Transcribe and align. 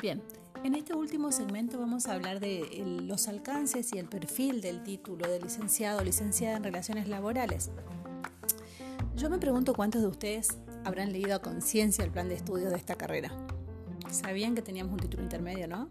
Bien, 0.00 0.22
en 0.64 0.74
este 0.74 0.94
último 0.94 1.30
segmento 1.30 1.78
vamos 1.78 2.06
a 2.06 2.14
hablar 2.14 2.40
de 2.40 2.82
los 3.02 3.28
alcances 3.28 3.92
y 3.92 3.98
el 3.98 4.06
perfil 4.06 4.62
del 4.62 4.82
título 4.82 5.28
de 5.28 5.38
licenciado 5.38 6.00
o 6.00 6.04
licenciada 6.04 6.56
en 6.56 6.64
relaciones 6.64 7.06
laborales. 7.06 7.70
Yo 9.14 9.28
me 9.28 9.36
pregunto 9.38 9.74
cuántos 9.74 10.00
de 10.00 10.08
ustedes 10.08 10.56
habrán 10.84 11.12
leído 11.12 11.34
a 11.34 11.40
conciencia 11.40 12.02
el 12.02 12.10
plan 12.10 12.30
de 12.30 12.36
estudios 12.36 12.70
de 12.70 12.78
esta 12.78 12.94
carrera. 12.94 13.30
Sabían 14.10 14.54
que 14.54 14.62
teníamos 14.62 14.94
un 14.94 15.00
título 15.00 15.22
intermedio, 15.22 15.68
¿no? 15.68 15.90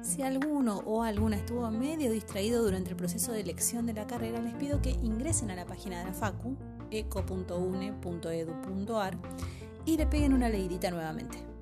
Si 0.00 0.22
alguno 0.22 0.78
o 0.86 1.02
alguna 1.02 1.38
estuvo 1.38 1.68
medio 1.72 2.12
distraído 2.12 2.62
durante 2.62 2.90
el 2.90 2.96
proceso 2.96 3.32
de 3.32 3.40
elección 3.40 3.84
de 3.86 3.94
la 3.94 4.06
carrera, 4.06 4.40
les 4.40 4.54
pido 4.54 4.80
que 4.80 4.90
ingresen 4.90 5.50
a 5.50 5.56
la 5.56 5.66
página 5.66 5.98
de 5.98 6.04
la 6.04 6.14
Facu, 6.14 6.56
eco.une.edu.ar, 6.92 7.98
y 9.84 9.96
le 9.96 10.06
peguen 10.06 10.34
una 10.34 10.48
leidita 10.48 10.92
nuevamente. 10.92 11.57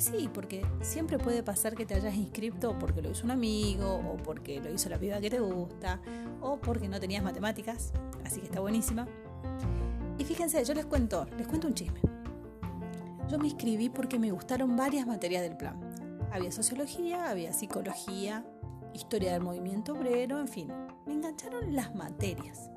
Sí, 0.00 0.28
porque 0.32 0.66
siempre 0.82 1.18
puede 1.18 1.42
pasar 1.42 1.74
que 1.74 1.86
te 1.86 1.94
hayas 1.94 2.14
inscrito 2.14 2.76
porque 2.78 3.00
lo 3.00 3.10
hizo 3.10 3.24
un 3.24 3.30
amigo, 3.30 3.94
o 3.94 4.16
porque 4.16 4.60
lo 4.60 4.72
hizo 4.72 4.88
la 4.88 4.98
piba 4.98 5.20
que 5.20 5.30
te 5.30 5.40
gusta, 5.40 6.00
o 6.40 6.58
porque 6.58 6.88
no 6.88 6.98
tenías 7.00 7.22
matemáticas, 7.22 7.92
así 8.24 8.40
que 8.40 8.46
está 8.46 8.60
buenísima. 8.60 9.06
Y 10.18 10.24
fíjense, 10.24 10.64
yo 10.64 10.74
les 10.74 10.86
cuento, 10.86 11.26
les 11.36 11.46
cuento 11.46 11.68
un 11.68 11.74
chisme. 11.74 12.00
Yo 13.28 13.38
me 13.38 13.46
inscribí 13.46 13.88
porque 13.88 14.18
me 14.18 14.30
gustaron 14.30 14.76
varias 14.76 15.06
materias 15.06 15.42
del 15.42 15.56
plan. 15.56 15.80
Había 16.30 16.52
sociología, 16.52 17.30
había 17.30 17.52
psicología, 17.52 18.44
historia 18.92 19.32
del 19.32 19.42
movimiento 19.42 19.92
obrero, 19.92 20.40
en 20.40 20.48
fin, 20.48 20.72
me 21.06 21.14
engancharon 21.14 21.74
las 21.74 21.94
materias. 21.94 22.70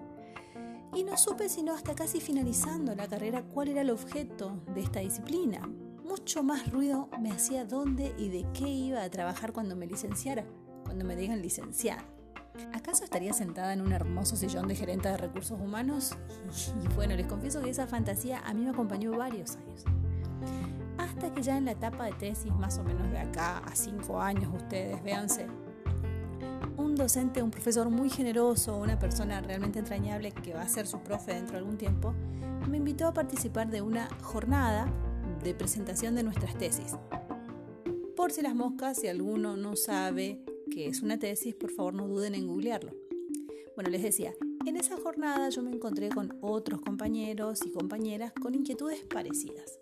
Y 0.95 1.03
no 1.03 1.17
supe 1.17 1.49
sino 1.49 1.73
hasta 1.73 1.93
casi 1.93 2.21
finalizando 2.21 2.95
la 2.95 3.07
carrera 3.07 3.43
cuál 3.43 3.67
era 3.69 3.81
el 3.81 3.89
objeto 3.89 4.61
de 4.73 4.81
esta 4.81 4.99
disciplina. 5.01 5.67
Mucho 6.07 6.43
más 6.43 6.71
ruido 6.71 7.09
me 7.19 7.31
hacía 7.31 7.65
dónde 7.65 8.13
y 8.17 8.29
de 8.29 8.45
qué 8.53 8.67
iba 8.67 9.03
a 9.03 9.09
trabajar 9.09 9.53
cuando 9.53 9.75
me 9.75 9.87
licenciara, 9.87 10.45
cuando 10.83 11.05
me 11.05 11.15
digan 11.15 11.41
licenciada. 11.41 12.03
¿Acaso 12.73 13.03
estaría 13.03 13.33
sentada 13.33 13.73
en 13.73 13.81
un 13.81 13.91
hermoso 13.91 14.35
sillón 14.35 14.67
de 14.67 14.75
gerente 14.75 15.09
de 15.09 15.17
recursos 15.17 15.59
humanos? 15.59 16.17
Y 16.83 16.87
bueno, 16.95 17.15
les 17.15 17.27
confieso 17.27 17.61
que 17.61 17.69
esa 17.69 17.87
fantasía 17.87 18.39
a 18.39 18.53
mí 18.53 18.63
me 18.63 18.71
acompañó 18.71 19.11
varios 19.11 19.55
años 19.57 19.85
hasta 20.97 21.33
que 21.33 21.41
ya 21.41 21.57
en 21.57 21.65
la 21.65 21.71
etapa 21.71 22.05
de 22.05 22.13
tesis, 22.13 22.53
más 22.53 22.77
o 22.77 22.83
menos 22.83 23.09
de 23.11 23.19
acá 23.19 23.59
a 23.59 23.75
cinco 23.75 24.19
años, 24.19 24.53
ustedes, 24.53 25.01
véanse, 25.03 25.47
un 26.75 26.95
docente, 26.95 27.41
un 27.41 27.51
profesor 27.51 27.89
muy 27.89 28.09
generoso, 28.09 28.77
una 28.77 28.99
persona 28.99 29.41
realmente 29.41 29.79
entrañable 29.79 30.31
que 30.31 30.53
va 30.53 30.61
a 30.61 30.67
ser 30.67 30.87
su 30.87 30.99
profe 30.99 31.33
dentro 31.33 31.53
de 31.53 31.59
algún 31.59 31.77
tiempo, 31.77 32.13
me 32.67 32.77
invitó 32.77 33.07
a 33.07 33.13
participar 33.13 33.69
de 33.69 33.81
una 33.81 34.09
jornada 34.21 34.87
de 35.43 35.53
presentación 35.53 36.15
de 36.15 36.23
nuestras 36.23 36.57
tesis. 36.57 36.95
Por 38.15 38.31
si 38.31 38.41
las 38.41 38.55
moscas, 38.55 38.97
si 38.97 39.07
alguno 39.07 39.55
no 39.55 39.75
sabe 39.75 40.41
qué 40.71 40.87
es 40.87 41.01
una 41.01 41.19
tesis, 41.19 41.55
por 41.55 41.71
favor 41.71 41.93
no 41.93 42.07
duden 42.07 42.35
en 42.35 42.47
googlearlo. 42.47 42.93
Bueno, 43.75 43.89
les 43.89 44.01
decía, 44.01 44.33
en 44.65 44.75
esa 44.75 44.97
jornada 44.97 45.49
yo 45.49 45.61
me 45.61 45.71
encontré 45.71 46.09
con 46.09 46.37
otros 46.41 46.81
compañeros 46.81 47.65
y 47.65 47.71
compañeras 47.71 48.33
con 48.33 48.55
inquietudes 48.55 49.03
parecidas. 49.05 49.79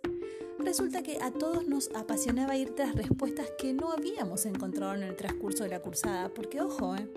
Resulta 0.60 1.04
que 1.04 1.20
a 1.22 1.32
todos 1.32 1.68
nos 1.68 1.90
apasionaba 1.96 2.58
ir 2.58 2.76
tras 2.76 2.96
respuestas 2.96 3.48
que 3.58 3.74
no 3.74 3.92
habíamos 3.92 4.46
encontrado 4.46 4.96
en 4.96 5.04
el 5.04 5.16
transcurso 5.16 5.64
de 5.64 5.70
la 5.70 5.82
cursada, 5.82 6.30
porque 6.30 6.62
ojo, 6.62 6.96
¿eh? 6.96 7.08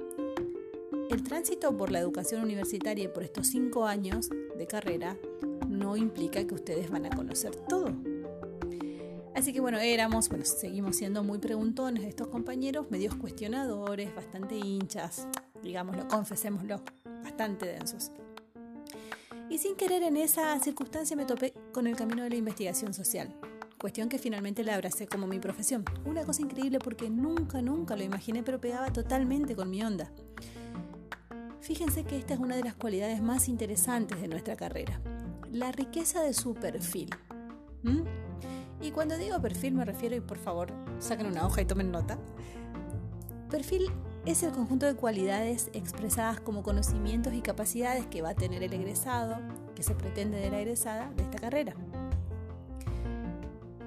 el 1.10 1.22
tránsito 1.22 1.76
por 1.76 1.90
la 1.90 1.98
educación 1.98 2.42
universitaria 2.42 3.04
y 3.04 3.08
por 3.08 3.22
estos 3.22 3.46
cinco 3.48 3.86
años 3.86 4.30
de 4.56 4.66
carrera 4.66 5.16
no 5.68 5.96
implica 5.96 6.46
que 6.46 6.54
ustedes 6.54 6.90
van 6.90 7.06
a 7.06 7.10
conocer 7.10 7.54
todo. 7.68 7.94
Así 9.38 9.52
que 9.52 9.60
bueno, 9.60 9.78
éramos, 9.78 10.28
bueno, 10.30 10.44
seguimos 10.44 10.96
siendo 10.96 11.22
muy 11.22 11.38
preguntones 11.38 12.02
de 12.02 12.08
estos 12.08 12.26
compañeros, 12.26 12.90
medios 12.90 13.14
cuestionadores, 13.14 14.12
bastante 14.12 14.56
hinchas, 14.56 15.28
digámoslo, 15.62 16.08
confesémoslo, 16.08 16.82
bastante 17.22 17.66
densos. 17.66 18.10
Y 19.48 19.58
sin 19.58 19.76
querer 19.76 20.02
en 20.02 20.16
esa 20.16 20.58
circunstancia 20.58 21.16
me 21.16 21.24
topé 21.24 21.54
con 21.72 21.86
el 21.86 21.94
camino 21.94 22.24
de 22.24 22.30
la 22.30 22.34
investigación 22.34 22.92
social, 22.92 23.32
cuestión 23.78 24.08
que 24.08 24.18
finalmente 24.18 24.64
la 24.64 24.74
abracé 24.74 25.06
como 25.06 25.28
mi 25.28 25.38
profesión. 25.38 25.84
Una 26.04 26.24
cosa 26.24 26.42
increíble 26.42 26.80
porque 26.80 27.08
nunca, 27.08 27.62
nunca 27.62 27.94
lo 27.94 28.02
imaginé, 28.02 28.42
pero 28.42 28.60
pegaba 28.60 28.92
totalmente 28.92 29.54
con 29.54 29.70
mi 29.70 29.84
onda. 29.84 30.10
Fíjense 31.60 32.02
que 32.02 32.18
esta 32.18 32.34
es 32.34 32.40
una 32.40 32.56
de 32.56 32.64
las 32.64 32.74
cualidades 32.74 33.22
más 33.22 33.48
interesantes 33.48 34.20
de 34.20 34.26
nuestra 34.26 34.56
carrera, 34.56 35.00
la 35.52 35.70
riqueza 35.70 36.22
de 36.22 36.34
su 36.34 36.54
perfil. 36.54 37.10
¿Mm? 37.84 38.27
Y 38.80 38.90
cuando 38.92 39.16
digo 39.18 39.40
perfil 39.40 39.74
me 39.74 39.84
refiero, 39.84 40.14
y 40.14 40.20
por 40.20 40.38
favor 40.38 40.72
saquen 40.98 41.26
una 41.26 41.46
hoja 41.46 41.62
y 41.62 41.64
tomen 41.64 41.90
nota, 41.90 42.18
perfil 43.50 43.90
es 44.26 44.42
el 44.42 44.52
conjunto 44.52 44.86
de 44.86 44.94
cualidades 44.94 45.70
expresadas 45.72 46.40
como 46.40 46.62
conocimientos 46.62 47.32
y 47.32 47.40
capacidades 47.40 48.06
que 48.06 48.22
va 48.22 48.30
a 48.30 48.34
tener 48.34 48.62
el 48.62 48.72
egresado, 48.72 49.36
que 49.74 49.82
se 49.82 49.94
pretende 49.94 50.38
de 50.38 50.50
la 50.50 50.60
egresada 50.60 51.10
de 51.16 51.22
esta 51.22 51.38
carrera. 51.38 51.74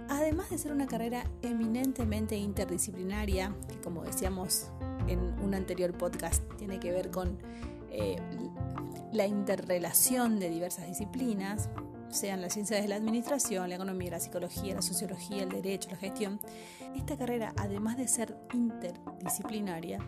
Además 0.09 0.49
de 0.49 0.57
ser 0.57 0.71
una 0.71 0.87
carrera 0.87 1.23
eminentemente 1.41 2.35
interdisciplinaria, 2.35 3.55
que 3.69 3.79
como 3.81 4.03
decíamos 4.03 4.71
en 5.07 5.19
un 5.41 5.53
anterior 5.53 5.93
podcast, 5.93 6.43
tiene 6.57 6.79
que 6.79 6.91
ver 6.91 7.11
con 7.11 7.37
eh, 7.91 8.17
la 9.13 9.27
interrelación 9.27 10.39
de 10.39 10.49
diversas 10.49 10.87
disciplinas, 10.87 11.69
sean 12.11 12.41
las 12.41 12.53
ciencias 12.53 12.81
de 12.81 12.87
la 12.87 12.95
administración, 12.95 13.69
la 13.69 13.75
economía, 13.75 14.11
la 14.11 14.19
psicología, 14.19 14.75
la 14.75 14.81
sociología, 14.81 15.43
el 15.43 15.49
derecho, 15.49 15.89
la 15.91 15.97
gestión. 15.97 16.39
Esta 16.95 17.17
carrera, 17.17 17.53
además 17.57 17.97
de 17.97 18.07
ser 18.07 18.37
interdisciplinaria, 18.53 19.99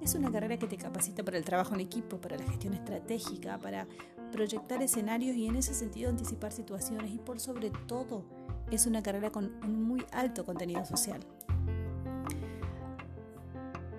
es 0.00 0.14
una 0.14 0.32
carrera 0.32 0.58
que 0.58 0.66
te 0.66 0.76
capacita 0.76 1.22
para 1.22 1.36
el 1.36 1.44
trabajo 1.44 1.74
en 1.74 1.80
equipo, 1.80 2.20
para 2.20 2.36
la 2.36 2.44
gestión 2.44 2.74
estratégica, 2.74 3.58
para 3.58 3.86
proyectar 4.32 4.82
escenarios 4.82 5.36
y 5.36 5.46
en 5.46 5.56
ese 5.56 5.74
sentido 5.74 6.08
anticipar 6.08 6.52
situaciones 6.52 7.12
y 7.12 7.18
por 7.18 7.40
sobre 7.40 7.70
todo 7.86 8.24
es 8.70 8.86
una 8.86 9.02
carrera 9.02 9.30
con 9.30 9.52
un 9.64 9.82
muy 9.82 10.04
alto 10.12 10.44
contenido 10.44 10.84
social. 10.84 11.20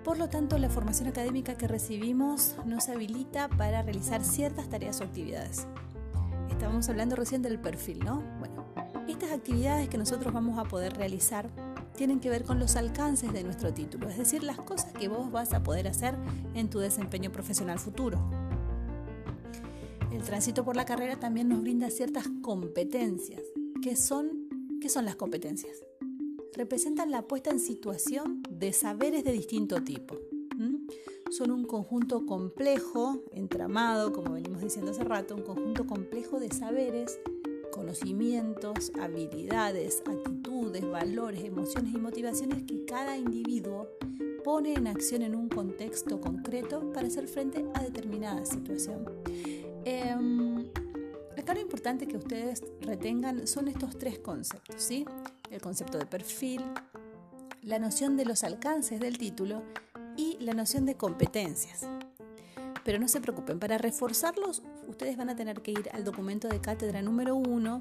Por 0.02 0.18
lo 0.18 0.28
tanto, 0.28 0.58
la 0.58 0.68
formación 0.68 1.08
académica 1.08 1.56
que 1.56 1.68
recibimos 1.68 2.56
nos 2.66 2.88
habilita 2.88 3.48
para 3.48 3.82
realizar 3.82 4.24
ciertas 4.24 4.68
tareas 4.68 5.00
o 5.00 5.04
actividades. 5.04 5.68
Estábamos 6.62 6.88
hablando 6.88 7.16
recién 7.16 7.42
del 7.42 7.58
perfil, 7.58 7.98
¿no? 8.04 8.22
Bueno, 8.38 8.64
estas 9.08 9.32
actividades 9.32 9.88
que 9.88 9.98
nosotros 9.98 10.32
vamos 10.32 10.60
a 10.60 10.62
poder 10.62 10.96
realizar 10.96 11.50
tienen 11.96 12.20
que 12.20 12.30
ver 12.30 12.44
con 12.44 12.60
los 12.60 12.76
alcances 12.76 13.32
de 13.32 13.42
nuestro 13.42 13.74
título, 13.74 14.08
es 14.08 14.16
decir, 14.16 14.44
las 14.44 14.58
cosas 14.58 14.92
que 14.92 15.08
vos 15.08 15.32
vas 15.32 15.54
a 15.54 15.64
poder 15.64 15.88
hacer 15.88 16.14
en 16.54 16.70
tu 16.70 16.78
desempeño 16.78 17.32
profesional 17.32 17.80
futuro. 17.80 18.24
El 20.12 20.22
tránsito 20.22 20.64
por 20.64 20.76
la 20.76 20.84
carrera 20.84 21.18
también 21.18 21.48
nos 21.48 21.62
brinda 21.62 21.90
ciertas 21.90 22.28
competencias. 22.42 23.42
¿Qué 23.82 23.96
son, 23.96 24.78
qué 24.80 24.88
son 24.88 25.04
las 25.04 25.16
competencias? 25.16 25.82
Representan 26.54 27.10
la 27.10 27.22
puesta 27.22 27.50
en 27.50 27.58
situación 27.58 28.40
de 28.48 28.72
saberes 28.72 29.24
de 29.24 29.32
distinto 29.32 29.82
tipo. 29.82 30.14
Son 31.32 31.50
un 31.50 31.64
conjunto 31.64 32.26
complejo, 32.26 33.22
entramado, 33.32 34.12
como 34.12 34.34
venimos 34.34 34.60
diciendo 34.60 34.90
hace 34.90 35.02
rato, 35.02 35.34
un 35.34 35.40
conjunto 35.40 35.86
complejo 35.86 36.38
de 36.38 36.50
saberes 36.50 37.18
conocimientos, 37.70 38.92
habilidades, 39.00 40.02
actitudes, 40.04 40.86
valores, 40.86 41.42
emociones 41.42 41.94
y 41.94 41.96
motivaciones 41.96 42.64
que 42.64 42.84
cada 42.84 43.16
individuo 43.16 43.88
pone 44.44 44.74
en 44.74 44.86
acción 44.86 45.22
en 45.22 45.34
un 45.34 45.48
contexto 45.48 46.20
concreto 46.20 46.92
para 46.92 47.06
hacer 47.06 47.26
frente 47.26 47.64
a 47.72 47.82
determinada 47.82 48.44
situación. 48.44 49.06
Eh, 49.86 50.14
acá 51.38 51.54
lo 51.54 51.60
importante 51.60 52.06
que 52.06 52.18
ustedes 52.18 52.62
retengan 52.82 53.46
son 53.46 53.68
estos 53.68 53.96
tres 53.96 54.18
conceptos, 54.18 54.82
¿sí? 54.82 55.06
El 55.50 55.62
concepto 55.62 55.96
de 55.96 56.04
perfil, 56.04 56.60
la 57.62 57.78
noción 57.78 58.18
de 58.18 58.26
los 58.26 58.44
alcances 58.44 59.00
del 59.00 59.16
título 59.16 59.62
y 60.16 60.36
la 60.40 60.54
noción 60.54 60.86
de 60.86 60.96
competencias. 60.96 61.88
Pero 62.84 62.98
no 62.98 63.08
se 63.08 63.20
preocupen, 63.20 63.58
para 63.58 63.78
reforzarlos 63.78 64.62
ustedes 64.88 65.16
van 65.16 65.30
a 65.30 65.36
tener 65.36 65.62
que 65.62 65.70
ir 65.70 65.88
al 65.92 66.04
documento 66.04 66.48
de 66.48 66.60
cátedra 66.60 67.02
número 67.02 67.36
1 67.36 67.80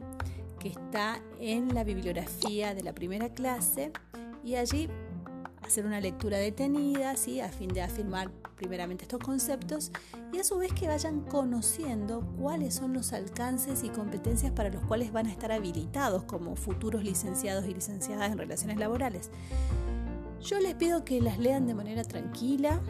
que 0.59 0.69
está 0.69 1.19
en 1.39 1.73
la 1.73 1.83
bibliografía 1.83 2.75
de 2.75 2.83
la 2.83 2.93
primera 2.93 3.29
clase 3.29 3.91
y 4.43 4.55
allí 4.55 4.89
hacer 5.63 5.85
una 5.85 5.99
lectura 5.99 6.37
detenida, 6.37 7.15
¿sí? 7.15 7.39
a 7.39 7.49
fin 7.49 7.69
de 7.69 7.81
afirmar 7.81 8.31
primeramente 8.55 9.05
estos 9.05 9.19
conceptos 9.19 9.91
y 10.31 10.39
a 10.39 10.43
su 10.43 10.57
vez 10.57 10.73
que 10.73 10.87
vayan 10.87 11.21
conociendo 11.21 12.21
cuáles 12.39 12.75
son 12.75 12.93
los 12.93 13.13
alcances 13.13 13.83
y 13.83 13.89
competencias 13.89 14.51
para 14.51 14.69
los 14.69 14.83
cuales 14.83 15.11
van 15.11 15.27
a 15.27 15.31
estar 15.31 15.51
habilitados 15.51 16.23
como 16.23 16.55
futuros 16.55 17.03
licenciados 17.03 17.65
y 17.65 17.73
licenciadas 17.73 18.31
en 18.31 18.37
relaciones 18.37 18.77
laborales. 18.77 19.31
Yo 20.43 20.59
les 20.59 20.73
pido 20.75 21.05
que 21.05 21.21
las 21.21 21.37
lean 21.37 21.67
de 21.67 21.73
manera 21.73 22.03
tranquila 22.03 22.81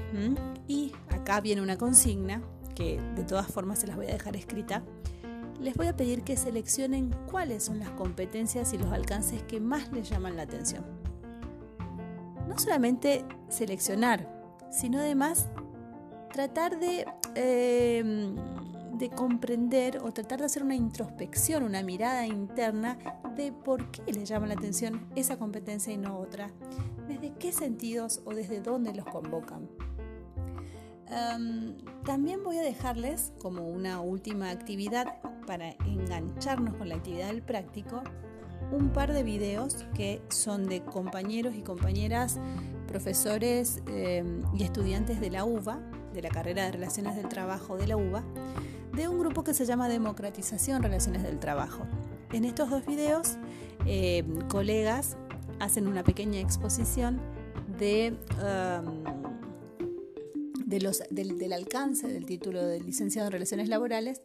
y 0.67 0.93
acá 1.09 1.41
viene 1.41 1.61
una 1.61 1.77
consigna 1.77 2.41
que 2.75 2.99
de 3.15 3.23
todas 3.23 3.47
formas 3.47 3.79
se 3.79 3.87
las 3.87 3.97
voy 3.97 4.07
a 4.07 4.13
dejar 4.13 4.35
escrita. 4.35 4.83
Les 5.59 5.75
voy 5.75 5.87
a 5.87 5.95
pedir 5.95 6.23
que 6.23 6.37
seleccionen 6.37 7.13
cuáles 7.29 7.63
son 7.63 7.79
las 7.79 7.89
competencias 7.91 8.73
y 8.73 8.77
los 8.77 8.91
alcances 8.91 9.43
que 9.43 9.59
más 9.59 9.91
les 9.91 10.09
llaman 10.09 10.35
la 10.35 10.43
atención. 10.43 10.83
no 12.47 12.57
solamente 12.59 13.23
seleccionar, 13.47 14.27
sino 14.71 14.99
además 14.99 15.47
tratar 16.33 16.79
de, 16.79 17.05
em, 17.35 18.35
de 19.01 19.09
comprender 19.09 19.97
o 20.03 20.11
tratar 20.11 20.39
de 20.39 20.45
hacer 20.45 20.61
una 20.61 20.75
introspección, 20.75 21.63
una 21.63 21.81
mirada 21.81 22.27
interna 22.27 22.99
de 23.35 23.51
por 23.51 23.89
qué 23.89 24.13
les 24.13 24.29
llama 24.29 24.45
la 24.45 24.53
atención 24.53 25.07
esa 25.15 25.39
competencia 25.39 25.91
y 25.91 25.97
no 25.97 26.19
otra, 26.19 26.51
desde 27.07 27.33
qué 27.33 27.51
sentidos 27.51 28.21
o 28.25 28.35
desde 28.35 28.61
dónde 28.61 28.93
los 28.93 29.05
convocan. 29.05 29.67
Em, 31.07 31.79
también 32.05 32.43
voy 32.43 32.59
a 32.59 32.61
dejarles 32.61 33.33
como 33.41 33.67
una 33.67 34.01
última 34.01 34.51
actividad 34.51 35.19
para 35.47 35.71
engancharnos 35.87 36.75
con 36.75 36.87
la 36.87 36.95
actividad 36.95 37.27
del 37.27 37.41
práctico 37.41 38.03
un 38.71 38.89
par 38.89 39.11
de 39.11 39.23
videos 39.23 39.87
que 39.95 40.21
son 40.29 40.69
de 40.69 40.83
compañeros 40.83 41.55
y 41.55 41.63
compañeras, 41.63 42.39
profesores 42.87 43.81
em, 43.87 44.43
y 44.55 44.63
estudiantes 44.63 45.19
de 45.19 45.31
la 45.31 45.43
UBA, 45.43 45.79
de 46.13 46.21
la 46.21 46.29
carrera 46.29 46.65
de 46.65 46.71
Relaciones 46.71 47.15
del 47.15 47.27
Trabajo 47.27 47.77
de 47.77 47.87
la 47.87 47.97
UBA, 47.97 48.23
de 48.93 49.07
un 49.07 49.19
grupo 49.19 49.43
que 49.43 49.53
se 49.53 49.65
llama 49.65 49.87
Democratización 49.89 50.83
Relaciones 50.83 51.23
del 51.23 51.39
Trabajo. 51.39 51.85
En 52.31 52.45
estos 52.45 52.69
dos 52.69 52.85
videos, 52.85 53.37
em, 53.85 54.41
colegas 54.47 55.17
hacen 55.59 55.87
una 55.87 56.03
pequeña 56.03 56.39
exposición 56.39 57.19
de 57.77 58.15
del, 61.11 61.53
alcance 61.53 62.07
del 62.07 62.25
título 62.25 62.65
de 62.65 62.79
licenciado 62.79 63.27
en 63.27 63.33
Relaciones 63.33 63.67
Laborales, 63.67 64.21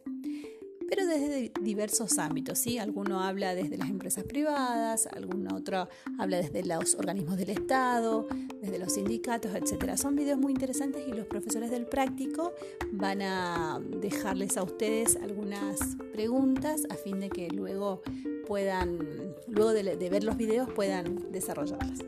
pero 0.87 1.05
desde 1.05 1.51
diversos 1.61 2.17
ámbitos. 2.17 2.59
¿sí? 2.59 2.77
Alguno 2.77 3.21
habla 3.21 3.55
desde 3.55 3.77
las 3.77 3.89
empresas 3.89 4.23
privadas, 4.23 5.07
alguno 5.07 5.55
otro 5.55 5.87
habla 6.17 6.37
desde 6.37 6.63
los 6.63 6.95
organismos 6.95 7.37
del 7.37 7.49
Estado, 7.49 8.27
desde 8.61 8.79
los 8.79 8.93
sindicatos, 8.93 9.51
etc. 9.55 9.95
Son 9.97 10.15
videos 10.15 10.39
muy 10.39 10.51
interesantes 10.51 11.03
y 11.07 11.11
los 11.11 11.25
profesores 11.25 11.71
del 11.71 11.85
práctico 11.85 12.53
van 12.91 13.21
a 13.21 13.79
dejarles 14.01 14.57
a 14.57 14.63
ustedes 14.63 15.15
algunas 15.17 15.79
preguntas 16.13 16.83
a 16.89 16.95
fin 16.95 17.19
de 17.19 17.29
que 17.29 17.49
luego 17.49 18.01
puedan, 18.47 18.99
luego 19.47 19.73
de 19.73 20.09
ver 20.09 20.23
los 20.23 20.37
videos, 20.37 20.69
puedan 20.73 21.31
desarrollarlas. 21.31 21.99